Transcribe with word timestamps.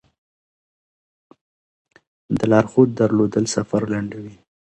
د 2.37 2.39
لارښود 2.51 2.89
درلودل 2.99 3.45
سفر 3.55 3.81
لنډوي. 3.93 4.35